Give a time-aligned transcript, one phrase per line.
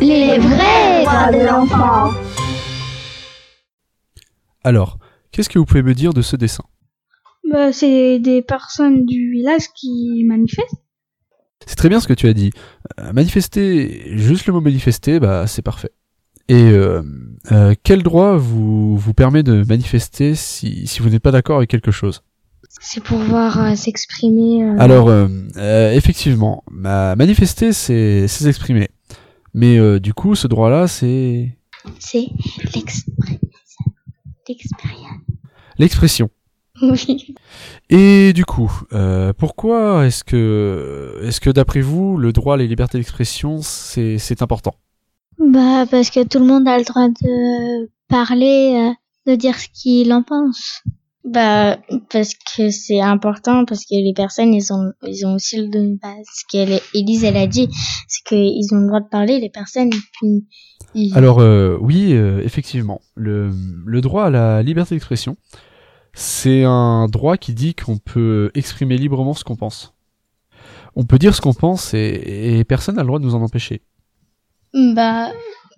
[0.00, 2.10] Les vrais droits de l'enfant.
[4.64, 4.98] Alors,
[5.32, 6.64] qu'est-ce que vous pouvez me dire de ce dessin?
[7.50, 10.76] Bah, c'est des personnes du village qui manifestent.
[11.66, 12.50] C'est très bien ce que tu as dit.
[12.98, 15.90] Euh, manifester, juste le mot manifester, bah c'est parfait.
[16.48, 17.02] Et euh,
[17.52, 21.70] euh, quel droit vous, vous permet de manifester si, si vous n'êtes pas d'accord avec
[21.70, 22.22] quelque chose?
[22.80, 24.64] C'est pouvoir euh, s'exprimer.
[24.64, 28.88] euh, Alors, euh, euh, effectivement, ma- manifester, c'est c'est s'exprimer.
[29.54, 31.56] Mais euh, du coup, ce droit-là, c'est
[31.98, 32.28] C'est.
[34.48, 35.20] L'expérience.
[35.78, 36.30] l'expression.
[36.82, 37.34] Oui.
[37.90, 42.64] Et du coup, euh, pourquoi est-ce que, est-ce que d'après vous, le droit à la
[42.64, 44.74] liberté d'expression, c'est c'est important?
[45.38, 49.68] Bah, parce que tout le monde a le droit de parler, euh, de dire ce
[49.72, 50.82] qu'il en pense.
[51.24, 51.78] Bah,
[52.10, 56.14] parce que c'est important, parce que les personnes, ils ont, ils ont aussi le, bah,
[56.24, 57.68] ce qu'elle, Elise, elle a dit,
[58.08, 60.46] c'est qu'ils ont le droit de parler, les personnes, et puis,
[60.94, 63.50] ils- Alors euh, oui, euh, effectivement, le,
[63.84, 65.36] le droit à la liberté d'expression,
[66.14, 69.92] c'est un droit qui dit qu'on peut exprimer librement ce qu'on pense.
[70.96, 73.42] On peut dire ce qu'on pense et, et personne n'a le droit de nous en
[73.42, 73.82] empêcher.
[74.72, 75.30] Bah,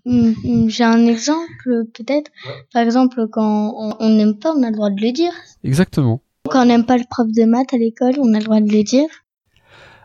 [0.07, 2.31] j'ai un exemple, peut-être.
[2.73, 5.33] Par exemple, quand on- n'aime pas, on a le droit de le dire.
[5.65, 6.21] Exactement.
[6.51, 8.71] Quand on n'aime pas le prof de maths à l'école, on a le droit de
[8.73, 9.07] le dire.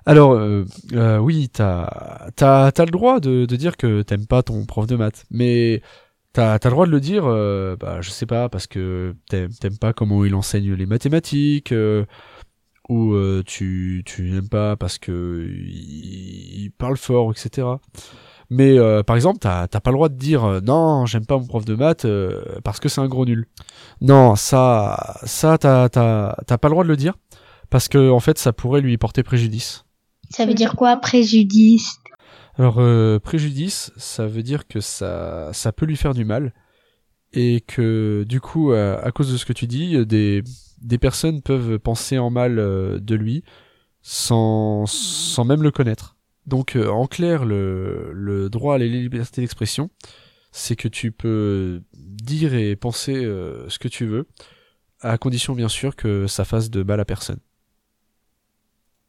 [0.06, 4.42] Alors euh, euh, oui, t'as t'as t'as le droit de, de dire que t'aimes pas
[4.42, 5.82] ton prof de maths, mais
[6.32, 9.52] t'as t'as le droit de le dire, euh, bah je sais pas parce que t'aimes
[9.60, 12.06] t'aimes pas comment il enseigne les mathématiques, euh,
[12.88, 17.68] ou euh, tu tu n'aimes pas parce que il, il parle fort, etc.
[18.50, 21.38] Mais euh, par exemple, t'as t'as pas le droit de dire euh, non, j'aime pas
[21.38, 23.48] mon prof de maths euh, parce que c'est un gros nul.
[24.02, 27.16] Non, ça ça t'as t'as t'as pas le droit de le dire
[27.70, 29.84] parce que en fait ça pourrait lui porter préjudice.
[30.30, 31.98] Ça veut dire quoi, préjudice?
[32.58, 36.54] Alors euh, préjudice, ça veut dire que ça, ça peut lui faire du mal
[37.34, 40.44] et que du coup, à, à cause de ce que tu dis, des,
[40.82, 43.44] des personnes peuvent penser en mal euh, de lui
[44.02, 46.17] sans, sans même le connaître.
[46.48, 49.90] Donc euh, en clair, le, droit à la liberté d'expression,
[50.52, 54.28] c'est que tu peux dire et penser euh, ce que tu veux,
[55.02, 57.40] à condition bien sûr que ça fasse de mal à personne.